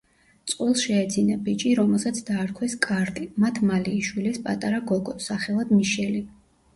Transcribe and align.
წყვილს 0.51 0.79
შეეძინა 0.83 1.33
ბიჭი, 1.49 1.73
რომელსაც 1.79 2.21
დაარქვეს 2.29 2.73
კარლი, 2.85 3.25
მათ 3.43 3.59
მალე 3.73 3.93
იშვილეს 3.99 4.39
პატარა 4.49 4.81
გოგო, 4.93 5.15
სახელად 5.27 5.75
მიშელი. 5.77 6.23